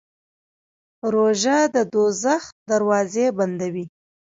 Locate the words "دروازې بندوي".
2.69-3.85